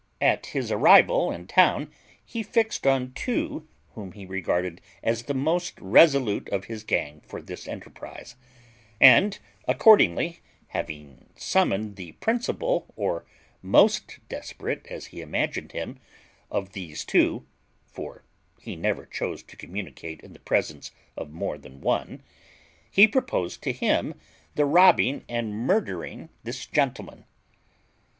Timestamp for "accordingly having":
9.67-11.29